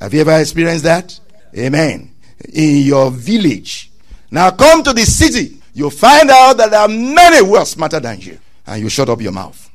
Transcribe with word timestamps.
Have 0.00 0.14
you 0.14 0.22
ever 0.22 0.40
experienced 0.40 0.84
that? 0.84 1.18
Amen. 1.56 2.14
In 2.52 2.78
your 2.78 3.10
village. 3.10 3.90
Now 4.30 4.50
come 4.50 4.82
to 4.84 4.92
the 4.92 5.04
city. 5.04 5.60
You'll 5.74 5.90
find 5.90 6.30
out 6.30 6.56
that 6.56 6.70
there 6.70 6.80
are 6.80 6.88
many 6.88 7.44
who 7.44 7.56
are 7.56 7.66
smarter 7.66 8.00
than 8.00 8.20
you. 8.20 8.38
And 8.66 8.82
you 8.82 8.88
shut 8.88 9.08
up 9.08 9.20
your 9.20 9.32
mouth. 9.32 9.68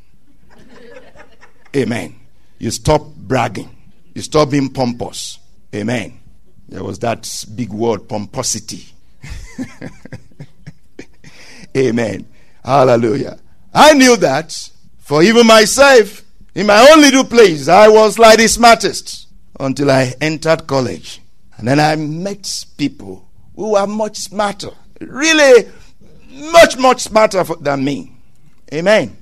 Amen. 1.75 2.16
You 2.57 2.71
stop 2.71 3.05
bragging. 3.05 3.69
You 4.13 4.21
stop 4.21 4.49
being 4.49 4.69
pompous. 4.69 5.39
Amen. 5.73 6.19
There 6.69 6.83
was 6.83 6.99
that 6.99 7.45
big 7.53 7.71
word, 7.71 8.07
pomposity. 8.07 8.85
Amen. 11.77 12.25
Hallelujah. 12.63 13.38
I 13.73 13.94
knew 13.94 14.16
that. 14.17 14.69
For 14.99 15.21
even 15.21 15.45
myself, 15.45 16.23
in 16.55 16.66
my 16.66 16.89
own 16.91 17.02
little 17.02 17.25
place, 17.25 17.67
I 17.67 17.89
was 17.89 18.17
like 18.17 18.39
the 18.39 18.47
smartest 18.47 19.24
until 19.59 19.91
I 19.91 20.14
entered 20.22 20.68
college. 20.68 21.22
And 21.58 21.68
then 21.68 21.80
I 21.80 21.95
met 21.95 22.66
people 22.77 23.27
who 23.56 23.72
were 23.72 23.88
much 23.88 24.17
smarter, 24.17 24.72
really 25.00 25.70
much, 26.30 26.78
much 26.78 27.02
smarter 27.02 27.44
than 27.62 27.84
me. 27.84 28.12
Amen. 28.73 29.16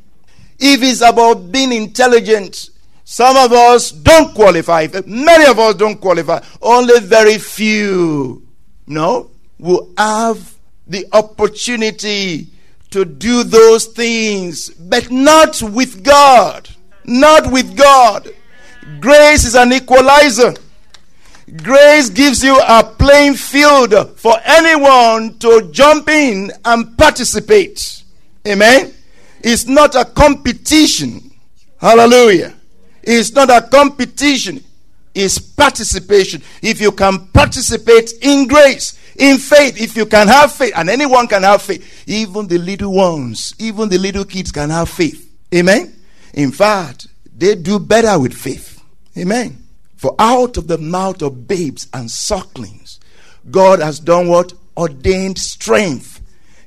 If 0.60 0.82
it's 0.82 1.02
about 1.02 1.52
being 1.52 1.72
intelligent, 1.72 2.70
some 3.04 3.36
of 3.38 3.52
us 3.52 3.92
don't 3.92 4.34
qualify. 4.34 4.88
Many 5.06 5.46
of 5.46 5.60
us 5.60 5.76
don't 5.76 6.00
qualify. 6.00 6.40
Only 6.62 7.00
very 7.02 7.38
few, 7.38 8.48
no, 8.88 9.30
will 9.60 9.92
have 9.98 10.56
the 10.88 11.06
opportunity 11.12 12.48
to 12.92 13.06
do 13.06 13.44
those 13.44 13.86
things, 13.86 14.70
but 14.70 15.12
not 15.12 15.62
with 15.62 16.04
God. 16.04 16.70
Not 17.06 17.52
with 17.52 17.76
God. 17.76 18.30
Grace 19.00 19.46
is 19.46 19.56
an 19.56 19.74
equalizer. 19.74 20.54
Grace 21.62 22.10
gives 22.10 22.44
you 22.44 22.60
a 22.60 22.84
playing 22.84 23.36
field 23.36 24.18
for 24.18 24.36
anyone 24.44 25.38
to 25.40 25.70
jump 25.72 26.10
in 26.10 26.52
and 26.66 26.98
participate. 26.98 28.04
Amen. 28.48 28.94
It's 29.42 29.66
not 29.68 29.96
a 29.96 30.06
competition. 30.06 31.32
Hallelujah. 31.80 32.54
It's 33.04 33.34
not 33.34 33.50
a 33.50 33.68
competition. 33.68 34.64
It's 35.14 35.38
participation. 35.38 36.42
If 36.62 36.82
you 36.82 36.92
can 36.92 37.28
participate 37.28 38.14
in 38.22 38.48
grace, 38.48 38.98
in 39.18 39.38
faith, 39.38 39.80
if 39.80 39.96
you 39.96 40.06
can 40.06 40.28
have 40.28 40.52
faith, 40.54 40.74
and 40.76 40.90
anyone 40.90 41.28
can 41.28 41.44
have 41.44 41.62
faith, 41.62 42.04
even 42.08 42.48
the 42.48 42.58
little 42.58 42.94
ones, 42.94 43.54
even 43.60 43.90
the 43.90 43.98
little 43.98 44.26
kids 44.26 44.52
can 44.52 44.70
have 44.70 44.90
faith. 44.90 45.30
Amen. 45.54 45.94
In 46.34 46.52
fact, 46.52 47.08
they 47.36 47.56
do 47.56 47.80
better 47.80 48.18
with 48.18 48.34
faith. 48.34 48.73
Amen. 49.18 49.64
For 49.96 50.16
out 50.20 50.58
of 50.58 50.68
the 50.68 50.78
mouth 50.78 51.22
of 51.22 51.48
babes 51.48 51.88
and 51.94 52.10
sucklings, 52.10 53.00
God 53.50 53.80
has 53.80 54.00
done 54.00 54.28
what? 54.28 54.54
Ordained 54.76 55.38
strength 55.38 56.22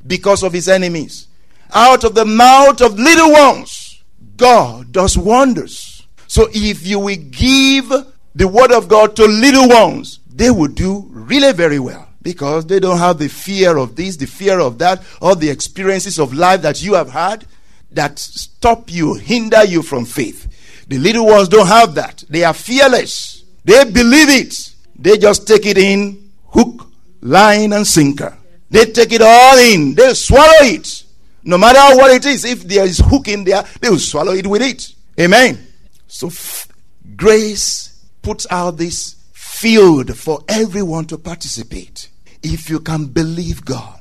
because 0.06 0.42
of 0.42 0.52
his 0.52 0.68
enemies. 0.68 1.26
Out 1.74 2.04
of 2.04 2.14
the 2.14 2.24
mouth 2.24 2.80
of 2.80 2.98
little 2.98 3.32
ones, 3.32 4.02
God 4.36 4.92
does 4.92 5.18
wonders. 5.18 6.06
So 6.28 6.48
if 6.52 6.86
you 6.86 7.00
will 7.00 7.16
give 7.16 7.92
the 8.34 8.48
word 8.48 8.72
of 8.72 8.88
God 8.88 9.16
to 9.16 9.26
little 9.26 9.68
ones, 9.68 10.20
they 10.32 10.50
will 10.50 10.68
do 10.68 11.06
really 11.10 11.52
very 11.52 11.78
well 11.78 12.08
because 12.22 12.66
they 12.66 12.80
don't 12.80 12.98
have 12.98 13.18
the 13.18 13.28
fear 13.28 13.76
of 13.76 13.96
this, 13.96 14.16
the 14.16 14.26
fear 14.26 14.60
of 14.60 14.78
that, 14.78 15.02
or 15.20 15.34
the 15.34 15.48
experiences 15.48 16.18
of 16.18 16.34
life 16.34 16.62
that 16.62 16.82
you 16.82 16.94
have 16.94 17.10
had 17.10 17.46
that 17.92 18.18
stop 18.18 18.90
you, 18.92 19.14
hinder 19.14 19.64
you 19.64 19.82
from 19.82 20.04
faith. 20.04 20.46
The 20.86 20.98
little 20.98 21.26
ones 21.26 21.48
don't 21.48 21.66
have 21.66 21.94
that. 21.96 22.24
They 22.28 22.44
are 22.44 22.54
fearless. 22.54 23.44
They 23.64 23.84
believe 23.84 24.28
it. 24.28 24.74
They 24.98 25.18
just 25.18 25.46
take 25.46 25.66
it 25.66 25.78
in 25.78 26.30
hook, 26.48 26.88
line, 27.20 27.72
and 27.72 27.86
sinker. 27.86 28.36
They 28.70 28.86
take 28.86 29.12
it 29.12 29.22
all 29.22 29.58
in. 29.58 29.94
They 29.94 30.14
swallow 30.14 30.44
it. 30.60 31.04
No 31.44 31.58
matter 31.58 31.96
what 31.96 32.10
it 32.10 32.26
is, 32.26 32.44
if 32.44 32.64
there 32.64 32.84
is 32.84 32.98
hook 32.98 33.28
in 33.28 33.44
there, 33.44 33.64
they 33.80 33.88
will 33.88 33.98
swallow 33.98 34.32
it 34.32 34.46
with 34.46 34.62
it. 34.62 34.92
Amen. 35.20 35.66
So 36.08 36.28
f- 36.28 36.68
grace 37.16 38.04
puts 38.22 38.46
out 38.50 38.76
this 38.76 39.16
field 39.32 40.16
for 40.16 40.40
everyone 40.48 41.06
to 41.06 41.18
participate. 41.18 42.10
If 42.42 42.68
you 42.68 42.80
can 42.80 43.06
believe 43.06 43.64
God, 43.64 44.00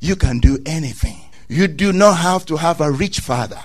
you 0.00 0.16
can 0.16 0.38
do 0.38 0.58
anything. 0.66 1.20
You 1.48 1.68
do 1.68 1.92
not 1.92 2.14
have 2.18 2.46
to 2.46 2.56
have 2.56 2.80
a 2.80 2.90
rich 2.90 3.20
father. 3.20 3.60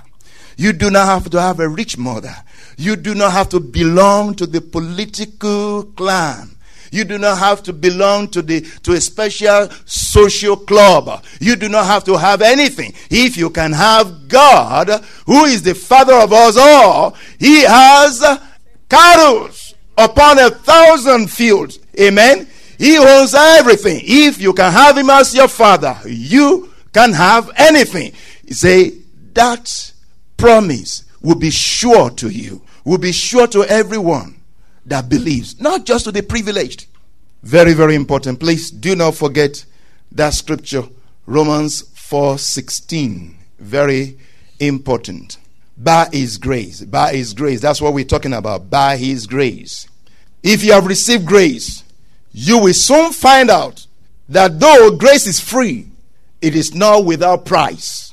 You 0.60 0.74
do 0.74 0.92
not 0.92 1.06
have 1.06 1.30
to 1.30 1.40
have 1.40 1.62
a 1.62 1.70
rich 1.70 1.98
mother. 1.98 2.36
You 2.76 2.98
do 2.98 3.16
not 3.16 3.32
have 3.32 3.48
to 3.50 3.62
belong 3.62 4.36
to 4.36 4.46
the 4.46 4.60
political 4.60 5.84
clan. 5.84 6.50
You 6.92 7.06
do 7.06 7.18
not 7.18 7.38
have 7.38 7.64
to 7.64 7.72
belong 7.72 8.28
to 8.32 8.42
the 8.42 8.60
to 8.84 8.92
a 8.92 9.00
special 9.00 9.70
social 9.86 10.58
club. 10.58 11.24
You 11.40 11.56
do 11.56 11.70
not 11.70 11.86
have 11.86 12.04
to 12.04 12.18
have 12.18 12.42
anything. 12.42 12.94
If 13.10 13.38
you 13.38 13.50
can 13.52 13.72
have 13.72 14.28
God, 14.28 14.90
who 15.26 15.46
is 15.46 15.62
the 15.62 15.76
father 15.76 16.16
of 16.16 16.34
us 16.34 16.58
all, 16.58 17.16
he 17.40 17.62
has 17.62 18.20
cattle 18.90 19.52
upon 19.98 20.40
a 20.40 20.50
thousand 20.50 21.32
fields. 21.32 21.80
Amen. 21.98 22.50
He 22.78 22.98
owns 22.98 23.34
everything. 23.34 24.02
If 24.04 24.42
you 24.42 24.52
can 24.52 24.74
have 24.74 24.98
him 24.98 25.10
as 25.10 25.34
your 25.34 25.48
father, 25.48 25.98
you 26.06 26.74
can 26.92 27.14
have 27.14 27.50
anything. 27.56 28.12
Say 28.50 28.92
that 29.36 29.94
promise 30.40 31.04
will 31.22 31.36
be 31.36 31.52
sure 31.52 32.10
to 32.12 32.30
you, 32.30 32.62
will 32.84 32.98
be 32.98 33.12
sure 33.12 33.48
to 33.48 33.64
everyone 33.66 34.40
that 34.86 35.10
believes, 35.10 35.60
not 35.60 35.86
just 35.86 36.06
to 36.06 36.12
the 36.12 36.24
privileged. 36.24 36.88
Very, 37.44 37.74
very 37.74 37.96
important. 37.96 38.40
Please 38.40 38.72
do 38.72 38.96
not 38.96 39.16
forget 39.16 39.66
that 40.12 40.34
scripture, 40.34 40.84
Romans 41.26 41.84
4:16. 41.94 43.36
Very 43.60 44.18
important. 44.60 45.38
By 45.78 46.10
his 46.12 46.38
grace. 46.38 46.82
By 46.82 47.14
his 47.14 47.34
grace. 47.34 47.62
That's 47.62 47.82
what 47.82 47.94
we're 47.94 48.04
talking 48.04 48.34
about. 48.34 48.70
By 48.70 48.98
his 48.98 49.28
grace. 49.28 49.88
If 50.44 50.64
you 50.64 50.74
have 50.74 50.86
received 50.86 51.26
grace, 51.26 51.84
you 52.32 52.58
will 52.58 52.74
soon 52.74 53.12
find 53.14 53.50
out 53.50 53.86
that 54.28 54.60
though 54.60 54.92
grace 54.92 55.28
is 55.28 55.40
free, 55.40 55.88
it 56.42 56.56
is 56.56 56.74
not 56.74 57.06
without 57.06 57.46
price. 57.46 58.09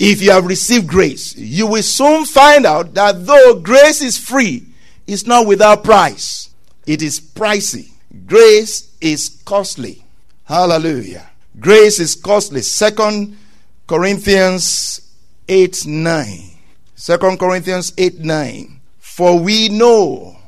If 0.00 0.22
you 0.22 0.30
have 0.30 0.46
received 0.46 0.88
grace, 0.88 1.36
you 1.36 1.66
will 1.66 1.82
soon 1.82 2.24
find 2.24 2.64
out 2.64 2.94
that 2.94 3.26
though 3.26 3.60
grace 3.60 4.00
is 4.00 4.16
free, 4.16 4.64
it's 5.06 5.26
not 5.26 5.46
without 5.46 5.84
price. 5.84 6.48
It 6.86 7.02
is 7.02 7.20
pricey. 7.20 7.90
Grace 8.26 8.90
is 9.02 9.42
costly. 9.44 10.02
Hallelujah. 10.44 11.28
Grace 11.58 12.00
is 12.00 12.14
costly. 12.14 12.62
Second 12.62 13.36
Corinthians 13.86 15.02
8 15.46 15.86
9. 15.86 16.50
2 16.96 17.18
Corinthians 17.36 17.92
8 17.98 18.20
9. 18.20 18.80
For 18.98 19.38
we 19.38 19.68
know 19.68 20.38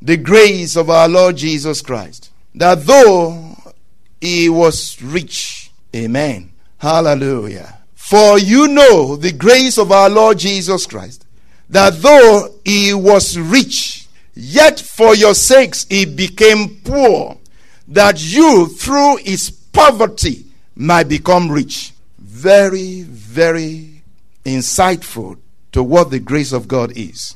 the 0.00 0.16
grace 0.16 0.74
of 0.74 0.88
our 0.88 1.06
Lord 1.06 1.36
Jesus 1.36 1.82
Christ, 1.82 2.30
that 2.54 2.86
though 2.86 3.56
he 4.22 4.48
was 4.48 5.00
rich, 5.02 5.70
amen. 5.94 6.52
Hallelujah. 6.78 7.81
For 8.12 8.38
you 8.38 8.68
know 8.68 9.16
the 9.16 9.32
grace 9.32 9.78
of 9.78 9.90
our 9.90 10.10
Lord 10.10 10.38
Jesus 10.38 10.84
Christ, 10.84 11.24
that 11.70 11.94
though 12.02 12.54
he 12.62 12.92
was 12.92 13.38
rich, 13.38 14.06
yet 14.34 14.78
for 14.78 15.14
your 15.14 15.32
sakes 15.32 15.86
he 15.88 16.04
became 16.04 16.82
poor, 16.84 17.38
that 17.88 18.22
you 18.22 18.66
through 18.66 19.16
his 19.16 19.50
poverty 19.50 20.44
might 20.76 21.08
become 21.08 21.50
rich. 21.50 21.94
Very, 22.18 23.00
very 23.00 24.02
insightful 24.44 25.38
to 25.72 25.82
what 25.82 26.10
the 26.10 26.20
grace 26.20 26.52
of 26.52 26.68
God 26.68 26.92
is. 26.94 27.34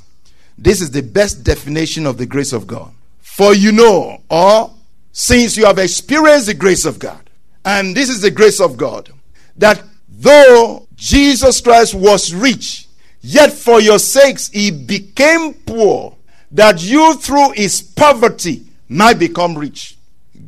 This 0.58 0.82
is 0.82 0.90
the 0.90 1.02
best 1.02 1.43
definition 1.43 2.05
of 2.05 2.19
the 2.19 2.26
grace 2.26 2.52
of 2.52 2.67
God. 2.67 2.93
For 3.23 3.55
you 3.55 3.73
know, 3.73 4.20
or 4.28 4.75
since 5.11 5.56
you 5.56 5.64
have 5.64 5.78
experienced 5.78 6.49
the 6.49 6.55
grace 6.55 6.84
of 6.84 6.99
God, 6.99 7.31
and 7.64 7.96
this 7.96 8.11
is 8.11 8.20
the 8.20 8.31
grace 8.31 8.61
of 8.61 8.76
God, 8.76 9.11
that 9.56 9.82
though 10.17 10.87
Jesus 10.95 11.61
Christ 11.61 11.95
was 11.95 12.35
rich, 12.35 12.89
yet 13.21 13.53
for 13.53 13.81
your 13.81 13.99
sakes 13.99 14.49
he 14.49 14.71
became 14.71 15.55
poor, 15.55 16.17
that 16.51 16.83
you 16.83 17.15
through 17.17 17.53
his 17.53 17.81
poverty 17.83 18.65
might 18.89 19.19
become 19.19 19.57
rich. 19.57 19.97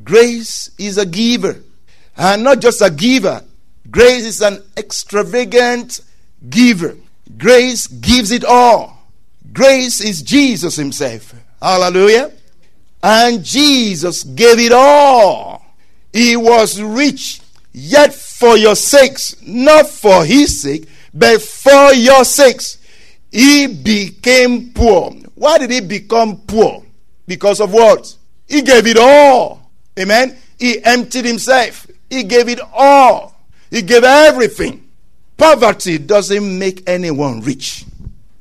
Grace 0.04 0.70
is 0.78 0.98
a 0.98 1.06
giver. 1.06 1.56
And 2.16 2.42
not 2.42 2.60
just 2.60 2.82
a 2.82 2.90
giver, 2.90 3.44
grace 3.90 4.24
is 4.24 4.42
an 4.42 4.62
extravagant 4.76 6.00
giver. 6.48 6.96
Grace 7.36 7.86
gives 7.86 8.30
it 8.30 8.44
all. 8.44 8.98
Grace 9.52 10.00
is 10.00 10.22
Jesus 10.22 10.76
Himself. 10.76 11.34
Hallelujah. 11.60 12.32
And 13.02 13.44
Jesus 13.44 14.24
gave 14.24 14.58
it 14.58 14.72
all. 14.72 15.64
He 16.12 16.36
was 16.36 16.80
rich, 16.80 17.40
yet 17.72 18.14
for 18.38 18.56
your 18.56 18.76
sakes, 18.76 19.34
not 19.42 19.88
for 19.88 20.24
His 20.24 20.62
sake, 20.62 20.88
but 21.12 21.42
for 21.42 21.92
your 21.92 22.24
sakes, 22.24 22.78
He 23.32 23.66
became 23.66 24.72
poor. 24.72 25.10
Why 25.34 25.58
did 25.58 25.72
He 25.72 25.80
become 25.80 26.42
poor? 26.46 26.84
Because 27.26 27.60
of 27.60 27.72
what? 27.72 28.14
He 28.46 28.62
gave 28.62 28.86
it 28.86 28.96
all. 28.96 29.72
Amen. 29.98 30.36
He 30.56 30.82
emptied 30.84 31.24
Himself. 31.24 31.88
He 32.08 32.22
gave 32.22 32.48
it 32.48 32.60
all. 32.72 33.34
He 33.72 33.82
gave 33.82 34.04
everything. 34.04 34.88
Poverty 35.36 35.98
doesn't 35.98 36.58
make 36.58 36.88
anyone 36.88 37.40
rich. 37.40 37.84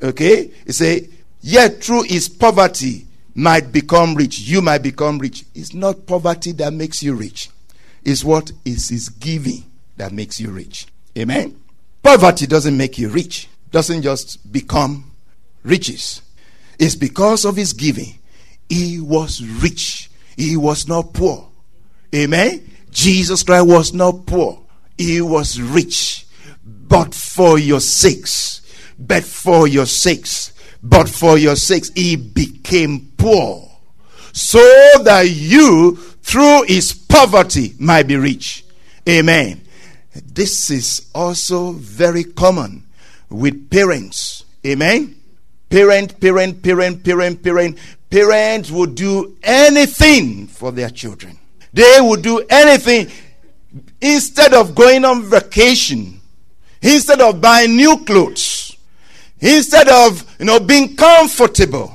Okay? 0.01 0.51
He 0.67 0.71
say, 0.73 1.09
yet 1.41 1.83
through 1.83 2.03
his 2.03 2.29
poverty 2.29 3.07
might 3.33 3.71
become 3.71 4.13
rich. 4.13 4.39
You 4.41 4.61
might 4.61 4.83
become 4.83 5.17
rich. 5.17 5.43
It's 5.55 5.73
not 5.73 6.05
poverty 6.05 6.51
that 6.53 6.73
makes 6.73 7.01
you 7.01 7.15
rich. 7.15 7.49
It's 8.03 8.23
what 8.23 8.51
is 8.63 8.89
his 8.89 9.09
giving 9.09 9.63
that 9.97 10.11
makes 10.11 10.39
you 10.39 10.51
rich. 10.51 10.87
Amen. 11.17 11.59
Poverty 12.01 12.47
doesn't 12.47 12.77
make 12.77 12.97
you 12.97 13.09
rich. 13.09 13.49
Doesn't 13.71 14.01
just 14.01 14.51
become 14.51 15.11
riches. 15.63 16.21
It's 16.79 16.95
because 16.95 17.43
of 17.43 17.55
his 17.55 17.73
giving. 17.73 18.19
He 18.69 18.99
was 18.99 19.43
rich. 19.43 20.09
He 20.35 20.55
was 20.55 20.87
not 20.87 21.13
poor. 21.13 21.49
Amen. 22.15 22.69
Jesus 22.91 23.43
Christ 23.43 23.67
was 23.67 23.93
not 23.93 24.25
poor. 24.25 24.61
He 24.97 25.21
was 25.21 25.59
rich. 25.59 26.25
But 26.63 27.13
for 27.13 27.59
your 27.59 27.79
sakes, 27.79 28.61
but 28.97 29.23
for 29.23 29.67
your 29.67 29.85
sakes, 29.85 30.53
but 30.81 31.09
for 31.09 31.37
your 31.37 31.55
sakes, 31.55 31.91
he 31.95 32.15
became 32.15 33.11
poor. 33.17 33.69
So 34.31 34.59
that 35.03 35.29
you, 35.29 35.97
through 36.21 36.63
his 36.63 36.93
poverty, 36.93 37.73
might 37.79 38.07
be 38.07 38.15
rich. 38.15 38.63
Amen. 39.07 39.66
This 40.25 40.69
is 40.69 41.09
also 41.13 41.71
very 41.73 42.23
common 42.23 42.83
with 43.29 43.69
parents. 43.69 44.45
Amen. 44.65 45.15
Parent, 45.69 46.19
parent, 46.19 46.63
parent, 46.63 47.03
parent, 47.03 47.43
parent. 47.43 47.77
Parents 48.09 48.71
would 48.71 48.95
do 48.95 49.37
anything 49.43 50.47
for 50.47 50.71
their 50.71 50.89
children. 50.89 51.37
They 51.73 51.99
would 51.99 52.21
do 52.21 52.45
anything 52.49 53.11
instead 54.01 54.53
of 54.53 54.73
going 54.73 55.03
on 55.05 55.23
vacation, 55.23 56.21
instead 56.81 57.21
of 57.21 57.41
buying 57.41 57.75
new 57.75 57.97
clothes, 58.05 58.77
instead 59.39 59.89
of 59.89 60.25
you 60.39 60.45
know 60.45 60.59
being 60.59 60.95
comfortable. 60.95 61.93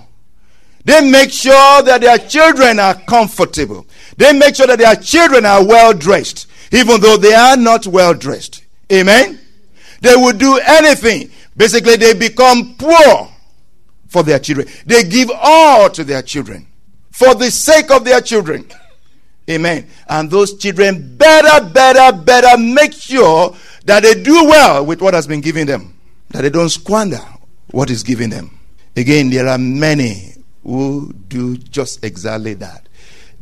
They 0.85 1.09
make 1.09 1.31
sure 1.31 1.83
that 1.83 2.01
their 2.01 2.19
children 2.19 2.81
are 2.81 2.95
comfortable. 2.95 3.87
They 4.17 4.33
make 4.33 4.57
sure 4.57 4.67
that 4.67 4.81
their 4.81 4.97
children 4.97 5.47
are 5.47 5.65
well 5.65 5.93
dressed, 5.93 6.49
even 6.73 7.01
though 7.01 7.17
they 7.17 7.35
are 7.35 7.57
not 7.57 7.87
well 7.87 8.15
dressed. 8.15 8.65
Amen. 8.91 9.39
They 10.01 10.17
would 10.17 10.39
do 10.39 10.59
anything. 10.59 11.31
Basically, 11.57 11.97
they 11.97 12.15
become 12.15 12.75
poor 12.77 13.31
for 14.09 14.23
their 14.23 14.39
children. 14.39 14.69
They 14.87 15.05
give 15.05 15.31
all 15.35 15.91
to 15.91 16.03
their 16.05 16.23
children 16.23 16.67
for 17.11 17.35
the 17.35 17.51
sake 17.51 17.91
of 17.91 18.05
their 18.05 18.21
children. 18.21 18.69
Amen. 19.49 19.89
And 20.09 20.31
those 20.31 20.57
children 20.57 21.17
better, 21.17 21.65
better, 21.69 22.17
better 22.17 22.59
make 22.59 22.93
sure 22.93 23.55
that 23.85 24.03
they 24.03 24.15
do 24.23 24.45
well 24.47 24.85
with 24.85 25.01
what 25.01 25.15
has 25.15 25.27
been 25.27 25.41
given 25.41 25.67
them, 25.67 25.99
that 26.31 26.43
they 26.43 26.51
don't 26.51 26.69
squander 26.69 27.21
what 27.71 27.91
is 27.91 28.03
given 28.03 28.31
them. 28.31 28.59
Again, 28.97 29.31
there 29.31 29.49
are 29.49 29.59
many 29.59 30.35
who 30.63 31.13
do 31.29 31.57
just 31.57 32.05
exactly 32.05 32.55
that. 32.55 32.89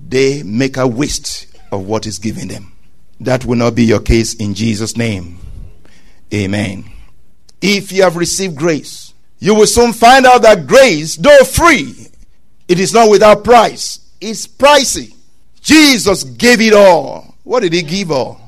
They 0.09 0.43
make 0.43 0.77
a 0.77 0.87
waste 0.87 1.47
of 1.71 1.87
what 1.87 2.07
is 2.07 2.19
given 2.19 2.49
them. 2.49 2.73
That 3.21 3.45
will 3.45 3.57
not 3.57 3.75
be 3.75 3.85
your 3.85 4.01
case 4.01 4.35
in 4.35 4.55
Jesus' 4.55 4.97
name. 4.97 5.39
Amen. 6.33 6.85
If 7.61 7.93
you 7.93 8.03
have 8.03 8.17
received 8.17 8.57
grace, 8.57 9.13
you 9.39 9.55
will 9.55 9.67
soon 9.67 9.93
find 9.93 10.27
out 10.27 10.43
that 10.43 10.67
grace, 10.67 11.17
though 11.17 11.45
free, 11.45 12.09
it 12.69 12.79
is 12.79 12.95
not 12.95 13.11
without 13.11 13.45
price. 13.45 14.01
It's 14.21 14.47
pricey. 14.47 15.15
Jesus 15.61 16.25
gave 16.25 16.61
it 16.61 16.73
all. 16.73 17.35
What 17.43 17.61
did 17.61 17.73
he 17.73 17.83
give 17.83 18.11
all? 18.11 18.41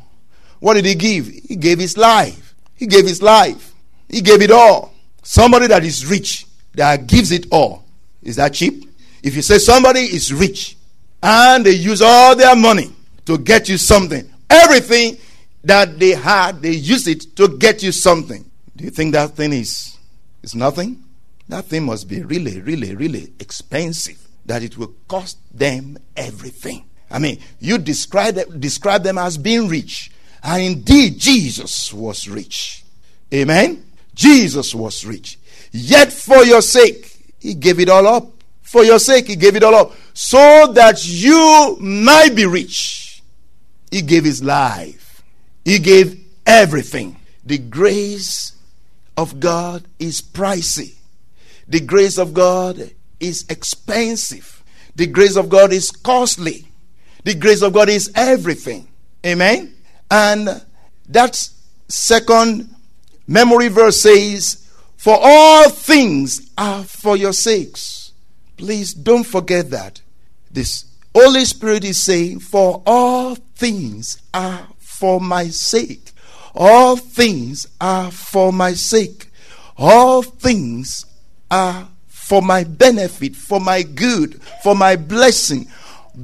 What 0.61 0.75
did 0.75 0.85
he 0.85 0.95
give? 0.95 1.27
He 1.27 1.57
gave 1.57 1.79
his 1.79 1.97
life. 1.97 2.55
He 2.77 2.87
gave 2.87 3.07
his 3.07 3.21
life. 3.21 3.75
He 4.09 4.21
gave 4.21 4.43
it 4.43 4.51
all. 4.51 4.95
Somebody 5.23 5.67
that 5.67 5.85
is 5.85 6.07
rich 6.07 6.47
that 6.75 7.07
gives 7.07 7.33
it 7.33 7.47
all. 7.51 7.85
Is 8.23 8.37
that 8.37 8.55
cheap? 8.55 8.89
If 9.23 9.35
you 9.35 9.43
say 9.43 9.59
somebody 9.59 10.01
is 10.01 10.33
rich 10.33 10.77
and 11.23 11.65
they 11.65 11.73
use 11.73 12.03
all 12.03 12.37
their 12.37 12.57
money 12.57 12.93
to 13.27 13.39
get 13.39 13.69
you 13.69 13.79
something, 13.79 14.32
everything 14.53 15.19
that 15.65 15.99
they 15.99 16.11
had, 16.11 16.61
they 16.63 16.73
use 16.73 17.07
it 17.07 17.37
to 17.37 17.49
get 17.59 17.83
you 17.83 17.93
something. 17.93 18.45
Do 18.77 18.85
you 18.85 18.91
think 18.91 19.13
that 19.13 19.31
thing 19.31 19.53
is 19.53 19.99
is 20.43 20.55
nothing? 20.55 21.03
That 21.49 21.67
thing 21.67 21.85
must 21.85 22.09
be 22.09 22.23
really, 22.23 22.61
really, 22.61 22.95
really 22.95 23.33
expensive. 23.39 24.19
That 24.47 24.63
it 24.63 24.77
will 24.77 24.95
cost 25.09 25.39
them 25.57 25.99
everything. 26.17 26.85
I 27.11 27.19
mean, 27.19 27.39
you 27.61 27.79
describe, 27.79 28.39
describe 28.59 29.03
them 29.03 29.19
as 29.19 29.37
being 29.37 29.69
rich. 29.69 30.11
And 30.43 30.63
indeed, 30.63 31.19
Jesus 31.19 31.93
was 31.93 32.29
rich. 32.29 32.85
Amen? 33.33 33.85
Jesus 34.15 34.75
was 34.75 35.05
rich. 35.05 35.39
Yet 35.71 36.13
for 36.13 36.45
your 36.45 36.63
sake, 36.63 37.35
he 37.39 37.55
gave 37.55 37.79
it 37.81 37.89
all 37.89 38.07
up. 38.07 38.31
For 38.63 38.85
your 38.85 38.99
sake, 38.99 39.29
he 39.29 39.37
gave 39.37 39.55
it 39.57 39.63
all 39.63 39.75
up. 39.75 39.93
So 40.15 40.73
that 40.73 41.07
you 41.07 41.77
might 41.81 42.35
be 42.35 42.47
rich. 42.47 43.02
He 43.93 44.01
gave 44.01 44.25
his 44.25 44.43
life. 44.43 45.23
He 45.65 45.79
gave 45.79 46.19
everything. 46.47 47.19
The 47.45 47.59
grace 47.59 48.57
of 49.19 49.39
God 49.39 49.85
is 49.99 50.23
pricey. 50.23 50.95
The 51.69 51.81
grace 51.81 52.19
of 52.19 52.33
God 52.33 52.91
is 53.21 53.45
expensive. 53.51 54.65
The 54.97 55.07
grace 55.07 55.37
of 55.37 55.51
God 55.51 55.73
is 55.73 55.91
costly. 55.91 56.69
The 57.25 57.35
grace 57.35 57.63
of 57.63 57.75
God 57.75 57.91
is 57.91 58.11
everything. 58.15 58.89
Amen. 59.25 59.75
And 60.11 60.65
that 61.09 61.49
second 61.89 62.75
memory 63.27 63.69
verse 63.69 64.01
says, 64.01 64.67
For 64.97 65.19
all 65.21 65.69
things 65.69 66.51
are 66.57 66.83
for 66.83 67.15
your 67.15 67.35
sakes. 67.35 68.13
Please 68.57 68.95
don't 68.95 69.25
forget 69.25 69.69
that. 69.71 70.01
This 70.51 70.87
Holy 71.15 71.45
Spirit 71.45 71.85
is 71.85 72.01
saying, 72.01 72.41
For 72.41 72.83
all 72.87 73.35
things 73.35 74.23
are 74.33 74.69
for 74.79 75.21
my 75.21 75.49
sake. 75.49 76.13
All 76.55 76.97
things 76.97 77.67
are 77.81 78.11
for 78.11 78.53
my 78.53 78.73
sake. 78.73 79.31
All 79.77 80.23
things 80.23 81.07
are 81.51 81.89
for 82.07 82.41
my 82.41 82.65
benefit, 82.65 83.37
for 83.37 83.61
my 83.61 83.83
good, 83.83 84.43
for 84.63 84.75
my 84.75 84.97
blessing. 84.97 85.67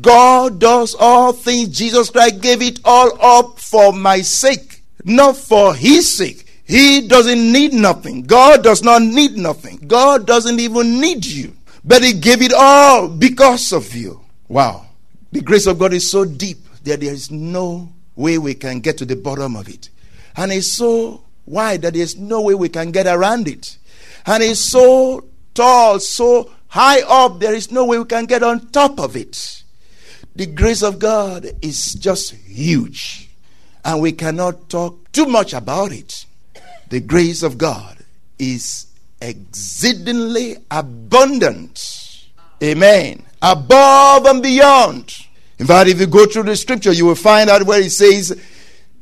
God 0.01 0.61
does 0.61 0.95
all 0.99 1.33
things. 1.33 1.77
Jesus 1.77 2.11
Christ 2.11 2.41
gave 2.41 2.63
it 2.63 2.81
all 2.85 3.11
up 3.21 3.59
for 3.59 3.93
my 3.93 4.21
sake, 4.21 4.83
not 5.05 5.37
for 5.37 5.75
his 5.75 6.11
sake. 6.17 6.47
He 6.65 7.07
doesn't 7.07 7.53
need 7.53 7.73
nothing. 7.73 8.23
God 8.23 8.63
does 8.63 8.83
not 8.83 9.03
need 9.03 9.37
nothing. 9.37 9.79
God 9.87 10.27
doesn't 10.27 10.61
even 10.61 11.01
need 11.01 11.25
you. 11.25 11.55
But 11.85 12.03
he 12.03 12.13
gave 12.13 12.43
it 12.43 12.53
all 12.53 13.09
because 13.09 13.73
of 13.73 13.95
you. 13.95 14.21
Wow. 14.49 14.87
The 15.31 15.43
grace 15.43 15.67
of 15.67 15.79
God 15.79 15.93
is 15.93 16.11
so 16.11 16.25
deep 16.25 16.59
that 16.85 17.01
there 17.01 17.13
is 17.13 17.31
no 17.31 17.93
way 18.17 18.39
we 18.39 18.55
can 18.55 18.81
get 18.81 18.99
to 18.99 19.05
the 19.05 19.17
bottom 19.17 19.57
of 19.57 19.69
it. 19.69 19.91
And 20.37 20.53
it's 20.53 20.73
so 20.73 21.25
wide 21.47 21.83
that 21.83 21.95
there's 21.95 22.17
no 22.17 22.41
way 22.43 22.55
we 22.55 22.69
can 22.69 22.91
get 22.91 23.07
around 23.07 23.49
it. 23.49 23.79
And 24.27 24.43
it's 24.43 24.61
so 24.61 25.25
tall, 25.55 26.01
so 26.01 26.51
high 26.69 27.01
up, 27.03 27.41
there 27.41 27.55
is 27.55 27.71
no 27.71 27.85
way 27.85 27.99
we 27.99 28.05
can 28.05 28.27
get 28.27 28.43
on 28.43 28.69
top 28.69 29.01
of 29.01 29.17
it. 29.17 29.63
The 30.37 30.47
grace 30.47 30.83
of 30.83 30.99
God 30.99 31.47
is 31.63 31.95
just 31.95 32.33
huge, 32.33 33.29
and 33.85 34.01
we 34.01 34.13
cannot 34.13 34.69
talk 34.69 35.11
too 35.11 35.27
much 35.27 35.53
about 35.53 35.91
it. 35.91 36.27
The 36.91 37.01
grace 37.01 37.43
of 37.43 37.59
God 37.59 37.99
is 38.39 38.87
exceedingly 39.21 40.59
abundant. 40.71 42.29
Amen. 42.63 43.25
Above 43.41 44.27
and 44.27 44.43
beyond. 44.43 45.15
In 45.59 45.67
fact, 45.67 45.89
if 45.89 46.01
you 46.01 46.07
go 46.07 46.27
through 46.27 46.45
the 46.45 46.57
scripture, 46.57 46.93
you 46.93 47.07
will 47.07 47.15
find 47.15 47.51
out 47.51 47.65
where 47.65 47.81
it 47.81 47.91
says, 47.91 48.41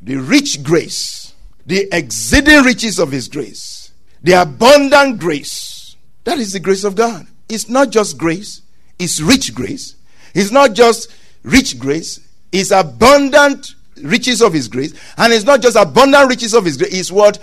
the 0.03 0.17
rich 0.17 0.63
grace, 0.63 1.35
the 1.67 1.89
exceeding 1.93 2.63
riches 2.63 2.99
of 2.99 3.11
his 3.11 3.29
grace, 3.29 3.93
the 4.23 4.33
abundant 4.33 5.19
grace. 5.19 5.97
That 6.25 6.39
is 6.39 6.53
the 6.53 6.61
grace 6.61 6.85
of 6.85 6.95
God. 6.95 7.27
It's 7.49 7.69
not 7.69 7.91
just 7.91 8.19
grace, 8.19 8.63
it's 8.99 9.21
rich 9.21 9.55
grace. 9.55 9.95
It's 10.35 10.51
not 10.51 10.75
just 10.75 11.11
rich 11.43 11.79
grace, 11.79 12.21
it's 12.53 12.71
abundant 12.71 13.75
riches 14.03 14.43
of 14.43 14.53
his 14.53 14.69
grace. 14.69 14.93
And 15.17 15.33
it's 15.33 15.45
not 15.45 15.63
just 15.63 15.77
abundant 15.77 16.29
riches 16.29 16.55
of 16.55 16.65
his 16.65 16.77
grace, 16.77 16.93
it's 16.93 17.13
what? 17.13 17.39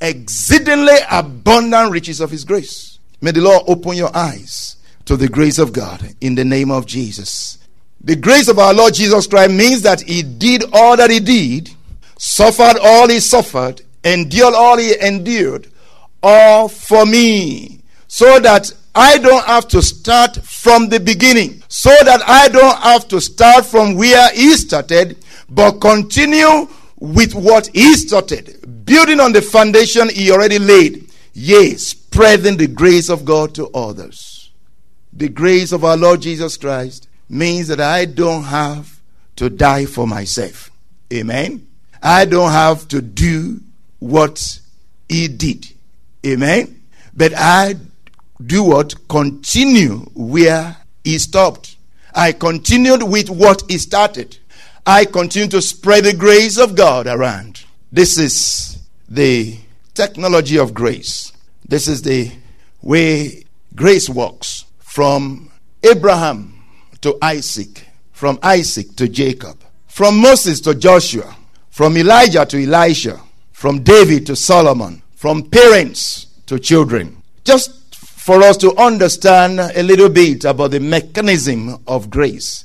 Exceedingly 0.00 0.96
abundant 1.10 1.90
riches 1.90 2.20
of 2.20 2.30
his 2.30 2.44
grace. 2.44 2.98
May 3.20 3.32
the 3.32 3.40
Lord 3.40 3.64
open 3.66 3.96
your 3.96 4.16
eyes 4.16 4.67
to 5.08 5.16
the 5.16 5.26
grace 5.26 5.58
of 5.58 5.72
God 5.72 6.06
in 6.20 6.34
the 6.34 6.44
name 6.44 6.70
of 6.70 6.84
Jesus. 6.84 7.56
The 8.02 8.14
grace 8.14 8.46
of 8.46 8.58
our 8.58 8.74
Lord 8.74 8.92
Jesus 8.92 9.26
Christ 9.26 9.52
means 9.52 9.80
that 9.80 10.02
he 10.02 10.22
did 10.22 10.64
all 10.70 10.98
that 10.98 11.10
he 11.10 11.18
did, 11.18 11.70
suffered 12.18 12.76
all 12.78 13.08
he 13.08 13.18
suffered, 13.18 13.80
endured 14.04 14.52
all 14.52 14.76
he 14.76 14.94
endured, 15.00 15.68
all 16.22 16.68
for 16.68 17.06
me, 17.06 17.80
so 18.06 18.38
that 18.40 18.70
I 18.94 19.16
don't 19.16 19.46
have 19.46 19.66
to 19.68 19.80
start 19.80 20.44
from 20.44 20.90
the 20.90 21.00
beginning, 21.00 21.62
so 21.68 21.96
that 22.04 22.20
I 22.26 22.48
don't 22.48 22.76
have 22.76 23.08
to 23.08 23.18
start 23.18 23.64
from 23.64 23.94
where 23.94 24.30
he 24.34 24.58
started, 24.58 25.16
but 25.48 25.80
continue 25.80 26.68
with 26.98 27.34
what 27.34 27.68
he 27.68 27.94
started, 27.94 28.84
building 28.84 29.20
on 29.20 29.32
the 29.32 29.40
foundation 29.40 30.10
he 30.10 30.30
already 30.30 30.58
laid, 30.58 31.10
yea, 31.32 31.76
spreading 31.76 32.58
the 32.58 32.66
grace 32.66 33.08
of 33.08 33.24
God 33.24 33.54
to 33.54 33.68
others. 33.68 34.37
The 35.18 35.28
grace 35.28 35.72
of 35.72 35.84
our 35.84 35.96
Lord 35.96 36.20
Jesus 36.20 36.56
Christ 36.56 37.08
means 37.28 37.66
that 37.66 37.80
I 37.80 38.04
don't 38.04 38.44
have 38.44 39.00
to 39.34 39.50
die 39.50 39.84
for 39.84 40.06
myself. 40.06 40.70
Amen. 41.12 41.66
I 42.00 42.24
don't 42.24 42.52
have 42.52 42.86
to 42.88 43.02
do 43.02 43.60
what 43.98 44.60
he 45.08 45.26
did. 45.26 45.66
Amen. 46.24 46.82
But 47.16 47.32
I 47.36 47.74
do 48.46 48.62
what? 48.62 49.08
Continue 49.08 50.08
where 50.14 50.76
he 51.02 51.18
stopped. 51.18 51.74
I 52.14 52.30
continued 52.30 53.02
with 53.02 53.28
what 53.28 53.64
he 53.68 53.78
started. 53.78 54.38
I 54.86 55.04
continue 55.04 55.48
to 55.48 55.60
spread 55.60 56.04
the 56.04 56.14
grace 56.14 56.58
of 56.58 56.76
God 56.76 57.08
around. 57.08 57.64
This 57.90 58.18
is 58.18 58.78
the 59.08 59.58
technology 59.94 60.60
of 60.60 60.74
grace. 60.74 61.32
This 61.66 61.88
is 61.88 62.02
the 62.02 62.30
way 62.82 63.42
grace 63.74 64.08
works 64.08 64.64
from 64.98 65.48
Abraham 65.84 66.60
to 67.00 67.16
Isaac, 67.22 67.86
from 68.10 68.36
Isaac 68.42 68.96
to 68.96 69.06
Jacob, 69.08 69.56
from 69.86 70.20
Moses 70.20 70.60
to 70.62 70.74
Joshua, 70.74 71.36
from 71.70 71.96
Elijah 71.96 72.44
to 72.46 72.60
Elisha, 72.60 73.20
from 73.52 73.84
David 73.84 74.26
to 74.26 74.34
Solomon, 74.34 75.00
from 75.14 75.44
parents 75.44 76.26
to 76.46 76.58
children. 76.58 77.22
Just 77.44 77.94
for 77.94 78.42
us 78.42 78.56
to 78.56 78.76
understand 78.76 79.60
a 79.60 79.84
little 79.84 80.08
bit 80.08 80.44
about 80.44 80.72
the 80.72 80.80
mechanism 80.80 81.78
of 81.86 82.10
grace. 82.10 82.64